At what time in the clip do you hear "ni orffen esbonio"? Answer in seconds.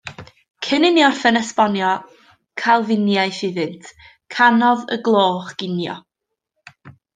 0.95-1.89